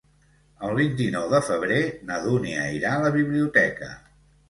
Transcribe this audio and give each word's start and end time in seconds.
El 0.69 0.73
vint-i-nou 0.79 1.27
de 1.35 1.43
febrer 1.51 1.79
na 2.09 2.19
Dúnia 2.27 2.67
irà 2.81 2.97
a 2.97 3.07
la 3.07 3.17
biblioteca. 3.23 3.97